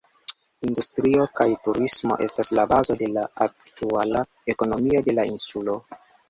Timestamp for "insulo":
5.35-5.79